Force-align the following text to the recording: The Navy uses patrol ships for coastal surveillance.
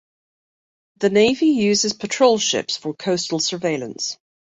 The 0.97 1.11
Navy 1.11 1.45
uses 1.49 1.93
patrol 1.93 2.39
ships 2.39 2.75
for 2.75 2.95
coastal 2.95 3.39
surveillance. 3.39 4.17